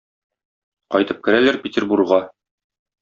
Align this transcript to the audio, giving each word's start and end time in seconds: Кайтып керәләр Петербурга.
Кайтып 0.95 1.21
керәләр 1.27 1.59
Петербурга. 1.67 2.21